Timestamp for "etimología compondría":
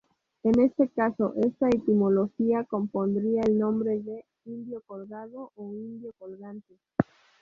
1.69-3.43